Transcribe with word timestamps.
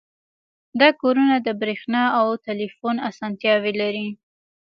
دا 0.79 0.89
کورونه 1.01 1.35
د 1.41 1.47
بریښنا 1.61 2.03
او 2.19 2.27
ټیلیفون 2.45 2.95
اسانتیاوې 3.09 3.73
لري 3.81 4.07